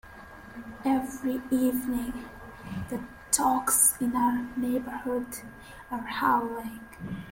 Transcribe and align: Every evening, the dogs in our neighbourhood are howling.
Every 0.83 1.41
evening, 1.51 2.25
the 2.89 3.01
dogs 3.29 3.93
in 4.01 4.15
our 4.15 4.47
neighbourhood 4.57 5.27
are 5.91 5.99
howling. 6.01 6.79